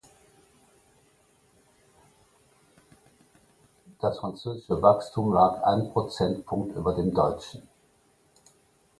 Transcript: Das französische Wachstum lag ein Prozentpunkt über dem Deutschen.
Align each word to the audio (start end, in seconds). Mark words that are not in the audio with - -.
Das 3.99 4.17
französische 4.17 4.81
Wachstum 4.81 5.31
lag 5.31 5.61
ein 5.61 5.91
Prozentpunkt 5.91 6.75
über 6.75 6.95
dem 6.95 7.13
Deutschen. 7.13 7.61